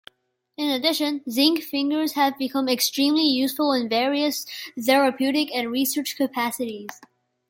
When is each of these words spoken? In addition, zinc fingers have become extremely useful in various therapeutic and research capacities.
In 0.57 0.67
addition, 0.71 1.21
zinc 1.29 1.61
fingers 1.61 2.13
have 2.13 2.35
become 2.39 2.67
extremely 2.67 3.21
useful 3.21 3.71
in 3.71 3.87
various 3.87 4.47
therapeutic 4.75 5.53
and 5.53 5.69
research 5.69 6.15
capacities. 6.17 6.89